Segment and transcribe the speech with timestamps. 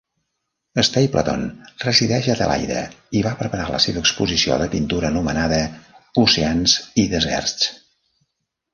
[0.87, 1.43] Stapleton
[1.83, 2.79] resideix a Adelaide
[3.21, 5.63] i va preparar la seva exposició de pintura, anomenada
[6.27, 7.73] "Oceans i deserts".